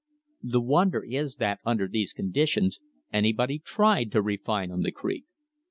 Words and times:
The 0.41 0.59
wonder 0.61 1.03
is 1.03 1.35
that 1.35 1.59
under 1.63 1.87
these 1.87 2.11
conditions 2.11 2.79
anybody 3.13 3.59
tried 3.59 4.11
to 4.13 4.21
refine 4.23 4.71
on 4.71 4.81
the 4.81 4.91
creek. 4.91 5.25